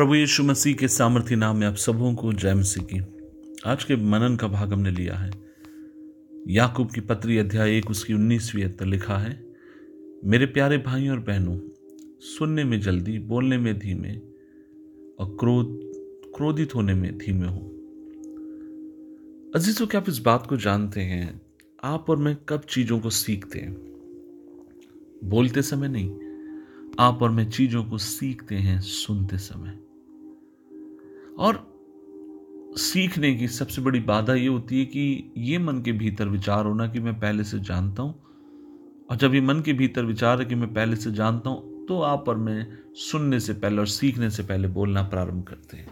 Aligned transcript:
प्रभु 0.00 0.14
यीशु 0.14 0.42
मसीह 0.42 0.74
के 0.74 0.88
सामर्थ्य 0.88 1.36
नाम 1.36 1.56
में 1.56 1.66
आप 1.66 1.74
सबों 1.74 2.14
को 2.14 2.32
जय 2.32 2.54
मसीह 2.54 2.84
की। 2.84 3.02
आज 3.66 3.84
के 3.84 3.96
मनन 3.96 4.36
का 4.36 4.48
भाग 4.48 4.72
हमने 4.72 4.90
लिया 4.90 5.14
है। 5.14 5.30
याकूब 6.48 6.90
की 6.90 7.00
पत्री 7.00 7.38
अध्याय 7.38 7.78
एक, 7.78 7.90
उसकी 7.90 8.14
उन्नीसवीं 8.14 8.64
अंतर 8.64 8.84
लिखा 8.84 9.18
है, 9.18 9.46
मेरे 10.24 10.46
प्यारे 10.46 10.78
भाई 10.78 11.08
और 11.08 11.18
बहनों, 11.18 11.58
सुनने 12.20 12.64
में 12.64 12.80
जल्दी, 12.80 13.18
बोलने 13.18 13.58
में 13.58 13.78
धीमे, 13.78 14.16
और 15.18 15.36
क्रोध, 15.40 15.80
क्रोधित 16.36 16.74
होने 16.74 16.94
में 16.94 17.18
धीमे 17.18 17.46
हो। 17.46 17.60
अजीजों, 19.54 19.86
क्या 19.86 20.00
आप 20.00 20.08
इस 20.08 20.18
बात 20.18 20.46
को 20.46 20.56
जानते 20.56 21.00
हैं? 21.00 21.42
आप 21.84 22.10
और 22.10 22.16
मैं 22.16 22.36
कब 22.48 22.62
चीज़ों 22.68 23.00
को 23.00 23.10
सीखते 23.10 23.58
हैं? 23.58 23.74
बोलते 25.24 25.62
समय 25.62 25.88
नहीं, 25.88 26.10
आप 26.98 27.22
और 27.22 27.30
मैं 27.30 27.50
चीज़ों 27.50 27.84
को 27.84 27.98
सीखते 27.98 28.54
हैं, 28.54 28.80
सुनते 28.80 29.38
समय। 29.38 29.89
और 31.40 31.68
सीखने 32.78 33.34
की 33.34 33.48
सबसे 33.48 33.82
बड़ी 33.82 34.00
बाधा 34.00 34.34
ये 34.34 34.46
होती 34.46 34.78
है 34.78 34.84
कि 34.84 35.32
ये 35.36 35.58
मन 35.58 35.82
के 35.82 35.92
भीतर 35.92 36.28
विचार 36.28 36.66
होना 36.66 36.86
कि 36.86 37.00
मैं 37.00 37.18
पहले 37.20 37.44
से 37.44 37.58
जानता 37.60 38.02
हूँ। 38.02 38.14
और 39.10 39.16
जब 39.16 39.34
ये 39.34 39.40
मन 39.40 39.60
के 39.60 39.72
भीतर 39.72 40.04
विचार 40.04 40.40
है 40.40 40.44
कि 40.44 40.54
मैं 40.54 40.72
पहले 40.74 40.96
से 40.96 41.12
जानता 41.12 41.50
हूँ 41.50 41.86
तो 41.86 42.00
आप 42.00 42.28
और 42.28 42.36
मैं 42.36 42.66
सुनने 42.94 43.40
से 43.40 43.52
पहले 43.52 43.78
और 43.78 43.86
सीखने 43.86 44.30
से 44.30 44.42
पहले 44.42 44.68
बोलना 44.68 45.02
प्रारंभ 45.02 45.44
करते 45.44 45.76
हैं। 45.76 45.88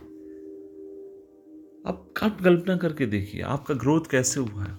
आप 1.87 2.15
आप 2.23 2.41
कल्पना 2.41 2.77
करके 2.77 3.07
देखिए, 3.07 3.43
आपका 3.43 3.75
ग्रोथ 3.75 4.11
कैसे 4.11 4.41
हुआ 4.41 4.65
है? 4.65 4.77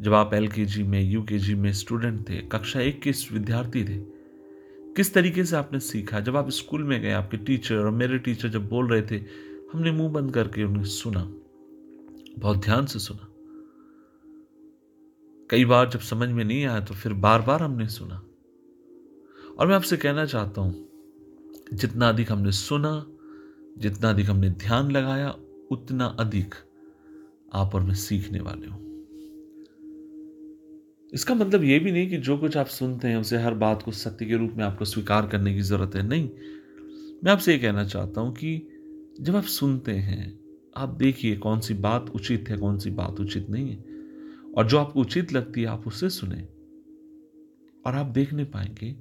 जब 0.00 0.14
आप 0.14 0.34
एल 0.34 0.48
में 0.84 1.02
यू 1.02 1.24
में 1.56 1.72
स्टूडेंट 1.72 2.28
थे, 2.28 2.34
कक्षा 2.34 2.80
एक 2.80 3.02
के 3.02 3.10
विद्यार्थी 3.10 3.84
थे 3.84 4.13
किस 4.96 5.14
तरीके 5.14 5.44
से 5.44 5.56
आपने 5.56 5.80
सीखा? 5.80 6.20
जब 6.20 6.36
आप 6.36 6.50
स्कूल 6.50 6.84
में 6.84 7.02
गए, 7.02 7.12
आपके 7.12 7.36
टीचर 7.36 7.76
और 7.76 7.90
मेरे 7.90 8.18
टीचर 8.18 8.48
जब 8.48 8.68
बोल 8.68 8.88
रहे 8.88 9.02
थे, 9.02 9.16
हमने 9.72 9.90
मुँह 9.90 10.12
बंद 10.12 10.34
करके 10.34 10.64
उन्हें 10.64 10.84
सुना। 10.84 11.32
बहुत 12.38 12.58
ध्यान 12.58 12.86
से 12.86 12.98
सुना। 12.98 13.28
कई 15.50 15.64
बार 15.64 15.90
जब 15.90 16.00
समझ 16.00 16.28
में 16.28 16.44
नहीं 16.44 16.66
आया 16.66 16.80
तो 16.80 16.94
फिर 16.94 17.12
बार 17.12 17.42
बार 17.42 17.62
हमने 17.62 17.88
सुना। 17.88 18.22
और 19.58 19.66
मैं 19.66 19.74
आपसे 19.74 19.96
कहना 19.96 20.26
चाहता 20.26 20.60
हूँ, 20.60 20.88
जितना 21.72 22.08
अधिक 22.08 22.32
हमने 22.32 22.52
सुना, 22.52 23.06
जितना 23.78 24.10
अधिक 24.10 24.30
हमने 24.30 24.50
ध्यान 24.50 24.90
लगाया, 24.90 25.30
उतना 25.70 26.06
अधिक 26.06 26.54
आप 27.54 27.74
और 27.74 27.82
मैं 27.82 27.94
सीखने 27.94 28.40
वाले 28.40 28.66
हूँ। 28.66 28.83
इसका 31.14 31.34
मतलब 31.34 31.64
ये 31.64 31.78
भी 31.78 31.92
नहीं 31.92 32.08
कि 32.08 32.16
जो 32.16 32.38
कुछ 32.38 32.56
आप 32.56 32.66
सुनते 32.66 33.08
हैं, 33.08 33.16
उसे 33.16 33.36
हर 33.36 33.54
बात 33.54 33.82
को 33.82 33.90
सत्य 33.90 34.26
के 34.26 34.36
रूप 34.36 34.52
में 34.56 34.64
आपको 34.64 34.84
स्वीकार 34.84 35.26
करने 35.26 35.54
की 35.54 35.60
ज़रूरत 35.60 35.94
है। 35.94 36.08
नहीं। 36.08 36.30
मैं 37.24 37.32
आपसे 37.32 37.52
ये 37.52 37.58
कहना 37.58 37.84
चाहता 37.84 38.20
हूँ 38.20 38.34
कि 38.34 38.68
जब 39.20 39.36
आप 39.36 39.44
सुनते 39.44 39.92
हैं, 39.92 40.40
आप 40.76 40.88
देखिए 40.88 41.36
कौन 41.36 41.60
सी 41.60 41.74
बात 41.74 42.10
उचित 42.14 42.48
है, 42.48 42.56
कौन 42.56 42.78
सी 42.78 42.90
बात 42.90 43.20
उचित 43.20 43.50
नहीं 43.50 43.70
है। 43.70 43.84
और 44.56 44.66
जो 44.66 44.78
आपको 44.78 45.00
उचित 45.00 45.32
लगती 45.32 45.60
है, 45.60 45.66
आप 45.66 45.86
उसे 45.86 46.08
सुने। 46.08 46.48
और 47.86 47.94
आप 47.94 48.06
देखने 48.06 48.44
पाएँगे, 48.44 48.92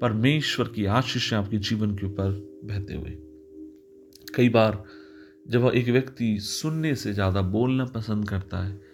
परमेश्वर 0.00 0.68
की 0.68 0.84
आशीष 0.84 1.34
आपके 1.34 1.56
जीवन 1.56 1.96
के 1.96 2.06
ऊपर 2.06 2.60
बहते 2.64 2.94
हुए। 2.94 3.10
कई 4.34 4.48
बार 4.48 4.84
जब 5.48 5.72
एक 5.74 5.88
व्यक्ति 5.88 6.38
सुनने 6.40 6.94
से 6.94 7.12
ज़्यादा 7.12 7.42
बोलना 7.42 7.84
पसंद 7.84 8.28
करता 8.28 8.66
है 8.66 8.87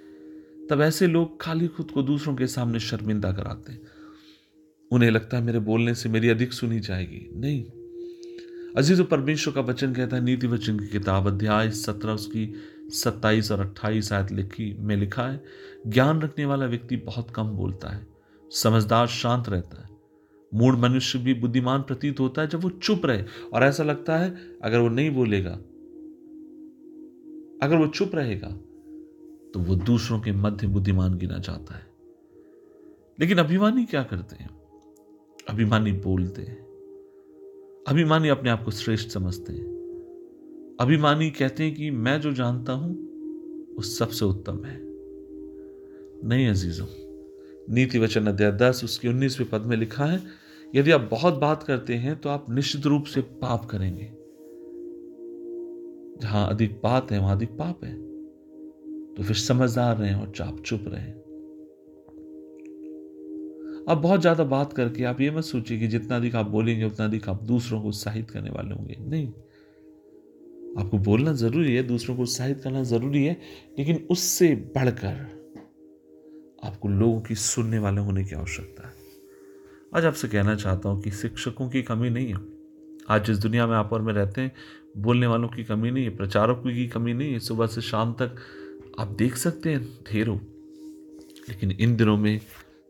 तब 0.70 0.81
ऐसे 0.81 1.07
लोग 1.07 1.41
खाली 1.41 1.69
खुद 1.69 1.91
को 1.91 2.03
दूसरों 2.03 2.34
के 2.34 2.47
सामने 2.47 2.81
शर्मिंदा 2.81 3.33
कराते 3.33 3.73
हैं। 3.73 3.81
उन्हें 4.91 5.11
लगता 5.11 5.37
है 5.37 5.43
मेरे 5.43 5.59
बोलने 5.59 5.95
से 5.95 6.09
मेरी 6.09 6.29
अधिक 6.29 6.53
सुनी 6.53 6.81
जाएगी। 6.81 7.31
नहीं। 7.34 7.65
अज़ीज़ 8.77 9.03
परमेश्वर 9.03 9.55
का 9.55 9.61
वचन 9.61 9.92
कहता 9.92 10.17
है, 10.17 10.25
नीति 10.25 10.47
वचन 10.47 10.79
की 10.79 10.87
किताब 10.87 11.27
अध्याय 11.27 11.70
सत्रह, 11.70 12.12
उसकी 12.12 12.55
सत्ताईस 12.89 13.53
और 13.53 13.61
अट्ठाईस 13.61 14.12
आयत 14.12 14.33
लिखी, 14.33 14.77
में 14.79 14.97
लिखा 14.97 15.27
है, 15.27 15.45
ज्ञान 15.87 16.23
रखने 16.23 16.45
वाला 16.45 16.67
व्यक्ति 16.67 16.96
बहुत 16.96 17.31
कम 17.31 17.45
बोलता 17.45 17.89
है, 17.89 18.07
समझदार, 18.51 19.07
शांत 19.07 19.48
रहता 19.48 19.83
है। 19.83 19.89
मूड 20.55 20.79
मनुष्य 20.79 21.19
भी 21.19 21.35
बुद्धिमान 21.35 21.83
प्रतीत 21.83 22.20
होता 22.20 22.42
है 22.42 22.48
जब 22.48 22.61
वो 22.61 22.70
चुप 22.70 23.07
रहे, 23.07 23.25
और 23.52 23.63
ऐसा 23.63 23.85
लगता 23.85 24.17
है 24.17 24.58
अगर 24.64 24.79
वो 24.79 24.89
नहीं 24.89 25.11
बोलेगा, 25.11 25.52
अगर 27.63 27.77
वो 27.77 27.86
चुप 27.86 28.14
रहेगा 28.14 28.58
तो 29.55 29.61
वो 29.61 29.75
दूसरों 29.75 30.20
के 30.20 30.33
मध्य 30.33 30.67
बुद्धिमान 30.67 31.19
गिना 31.19 31.39
जाता 31.39 31.75
है। 31.75 31.87
लेकिन 33.20 33.39
अभिमानी 33.39 33.85
क्या 33.85 34.03
करते 34.03 34.37
हैं? 34.37 34.51
अभिमानी 35.48 35.92
बोलते 35.92 36.42
हैं। 36.42 36.65
अभिमानी 37.89 38.29
अपने 38.29 38.51
आप 38.51 38.64
को 38.64 38.70
श्रेष्ठ 38.70 39.09
समझते 39.09 39.53
हैं। 39.53 39.75
अभिमानी 40.81 41.31
कहते 41.31 41.64
हैं 41.64 41.75
कि 41.75 41.91
मैं 41.91 42.20
जो 42.20 42.33
जानता 42.33 42.73
हूँ, 42.73 42.95
वो 43.77 43.83
सबसे 43.83 44.25
उत्तम 44.25 44.64
है। 44.64 44.81
नहीं 46.29 46.48
अजीजों 46.48 46.87
नीति 47.75 47.98
वचन 47.98 48.27
अध्याय 48.27 48.53
दस, 48.53 48.81
उसकी 48.85 49.09
उन्नीसवें 49.09 49.51
पद 49.51 49.61
में 49.61 49.77
लिखा 49.77 50.05
है, 50.05 50.23
यदि 50.75 50.91
आप 50.91 51.09
बहुत 51.11 51.35
बात 51.35 51.63
करते 51.63 51.95
हैं 51.95 52.20
तो 52.20 52.29
आप 52.29 52.47
निश्चित 52.51 52.87
रूप 52.87 53.05
से 53.05 53.20
पाप 53.20 53.64
करेंगे। 53.64 54.13
जहाँ 56.23 56.48
अधिक 56.48 56.81
बात 56.83 57.13
है, 57.13 57.19
वहाँ 57.19 57.37
अधिक 57.37 57.51
पाप 57.51 57.85
है। 57.85 58.14
तो 59.17 59.23
फिर 59.23 59.36
समझदार 59.36 59.97
रहें 59.97 60.14
और 60.14 60.33
चाप 60.36 60.63
चुप 60.67 60.85
रहें। 60.89 61.13
अब 63.89 63.98
बहुत 63.98 64.20
ज़्यादा 64.20 64.45
बात 64.45 64.73
करके 64.73 65.05
आप 65.05 65.20
ये 65.20 65.30
मत 65.30 65.45
सोचिए 65.45 65.79
कि 65.79 65.86
जितना 65.86 66.17
अधिक 66.17 66.36
आप 66.36 66.47
बोलेंगे, 66.47 66.85
उतना 66.85 67.07
अधिक 67.07 67.29
आप 67.29 67.42
दूसरों 67.42 67.83
को 67.83 67.89
उत्साहित 67.89 68.30
करने 68.30 68.51
वाले 68.51 68.75
होंगे। 68.75 68.97
नहीं। 69.01 69.29
आपको 70.79 70.98
बोलना 70.98 71.33
ज़रूरी 71.33 71.75
है, 71.77 71.83
दूसरों 71.83 72.17
को 72.17 72.23
उत्साहित 72.23 72.61
करना 72.61 72.83
ज़रूरी 72.83 73.25
है, 73.25 73.41
लेकिन 73.79 74.07
उससे 74.11 74.55
बढ़कर 74.55 75.20
आपको 76.64 76.89
लोगों 76.89 77.20
की 77.20 77.35
सुनने 77.35 77.79
वाले 77.79 78.01
होने 78.01 78.25
की 78.25 78.35
आवश्यकता 78.35 78.89
है। 78.89 78.95
आज 79.96 80.05
आपसे 80.05 80.29
कहना 80.29 80.55
चाहता 80.55 80.89
हूँ 80.89 81.02
कि 81.02 81.11
शिक्षकों 81.11 81.69
की 81.69 81.83
कमी 81.83 82.11
नहीं 82.11 82.27
है। 82.27 82.39
आज 83.08 83.27
जिस 83.27 83.39
दुनिया 83.39 83.67
में 83.67 83.77
आप 83.77 83.92
और 83.92 84.02
में 84.02 84.13
रहते 84.13 84.41
हैं, 84.41 84.52
बोलने 84.96 85.27
वालों 85.27 85.48
की 85.48 85.64
कमी 85.64 85.91
नहीं 85.91 86.05
है, 86.05 86.17
प्रचारकों 86.17 86.70
की 86.70 86.89
कमी 86.89 87.13
नहीं 87.13 87.33
है। 87.33 87.39
सुबह 87.39 87.67
से 87.67 87.81
शाम 87.81 88.13
तक 88.13 88.36
आप 88.99 89.09
देख 89.09 89.37
सकते 89.37 89.71
हैं 89.71 89.81
ढेरों, 90.05 90.37
लेकिन 91.49 91.71
इन 91.71 91.97
दिनों 91.97 92.17
में 92.17 92.41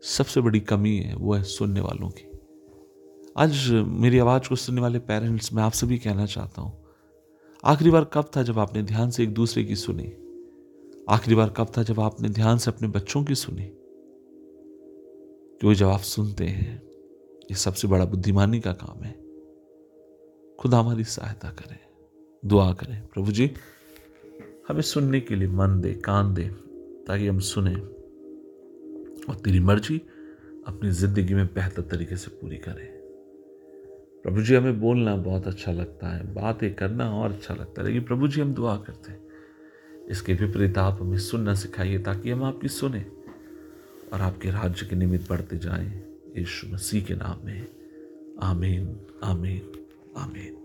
सबसे 0.03 0.41
बड़ी 0.41 0.59
कमी 0.59 0.97
है, 0.97 1.15
वो 1.15 1.33
है 1.33 1.43
सुनने 1.43 1.81
वालों 1.81 2.09
की। 2.09 2.25
आज 3.37 3.69
मेरी 4.01 4.19
आवाज़ 4.19 4.49
को 4.49 4.55
सुनने 4.55 4.81
वाले 4.81 4.99
पेरेंट्स 4.99 5.53
मैं 5.53 5.63
आप 5.63 5.71
सभी 5.71 5.97
कहना 5.97 6.25
चाहता 6.25 6.61
हूँ, 6.61 6.73
आखिरी 7.63 7.91
बार 7.91 8.03
कब 8.13 8.29
था 8.37 8.43
जब 8.43 8.59
आपने 8.59 8.83
ध्यान 8.83 9.09
से 9.09 9.23
एक 9.23 9.33
दूसरे 9.33 9.63
की 9.63 9.75
सुनी? 9.75 10.11
आखिरी 11.09 11.35
बार 11.35 11.49
कब 11.49 11.71
था 11.77 11.83
जब 11.83 11.99
आपने 11.99 12.29
ध्यान 12.29 12.57
से 12.57 12.71
अपने 12.71 12.87
बच्चों 12.87 13.23
की 13.23 13.35
सुनी? 13.35 13.65
क्योंकि 15.59 15.75
जब 15.75 15.87
आप 15.87 16.01
सुनते 16.01 16.45
हैं, 16.45 16.81
ये 17.51 17.55
सबसे 17.55 17.87
बड़ा 17.87 18.05
बुद्धिमानी 18.05 18.59
का 18.59 18.73
काम 18.73 19.03
है। 19.03 19.13
खुदा 20.59 20.79
हमारी 20.79 21.03
सहायता 21.03 21.49
करें, 21.51 21.79
दुआ 22.43 22.73
करें। 22.73 23.01
प्रभु 23.07 23.31
जी 23.31 23.51
हमें 24.69 24.81
सुनने 24.81 25.19
के 25.19 25.35
लिए 25.35 25.47
मन 25.47 25.81
दे, 25.81 25.93
कान 25.93 26.33
दे, 26.33 26.43
ताकि 27.07 27.27
हम 27.27 27.39
सुने 27.39 27.75
और 29.29 29.35
तेरी 29.35 29.59
मर्ज़ी 29.59 29.97
अपनी 30.67 30.91
ज़िंदगी 30.91 31.33
में 31.33 31.45
बेहतर 31.45 31.81
तरीके 31.81 32.15
से 32.15 32.31
पूरी 32.31 32.57
करें। 32.57 32.87
प्रभु 34.23 34.41
जी, 34.41 34.55
हमें 34.55 34.79
बोलना 34.81 35.15
बहुत 35.15 35.47
अच्छा 35.47 35.71
लगता 35.71 36.07
है, 36.07 36.33
बातें 36.33 36.73
करना 36.73 37.09
और 37.11 37.31
अच्छा 37.31 37.53
लगता 37.53 37.81
है, 37.81 37.87
लेकिन 37.87 38.03
प्रभु 38.03 38.27
जी, 38.27 38.41
हम 38.41 38.53
दुआ 38.53 38.77
करते 38.77 39.11
हैं। 39.11 39.25
इसके 40.09 40.33
विपरीत 40.33 40.77
आप 40.77 40.97
हमें 41.01 41.17
सुनना 41.17 41.53
सिखाइए 41.53 41.99
ताकि 41.99 42.31
हम 42.31 42.43
आपकी 42.43 42.67
सुने 42.67 43.05
और 44.13 44.21
आपके 44.21 44.49
राज्य 44.49 44.85
के 44.85 44.95
निमित्त 44.95 45.29
बढ़ते 45.29 45.57
जाएँ। 45.57 46.03
यीशु 46.37 46.67
मसीह 46.67 47.03
के 47.03 47.13
नाम 47.13 47.45
में। 47.45 47.67
आमीन 48.41 48.99
आमीन 49.23 49.71
आमीन। 50.17 50.64